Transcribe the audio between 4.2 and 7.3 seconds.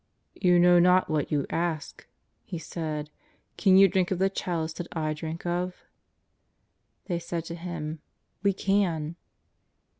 chalice that I drink of?" They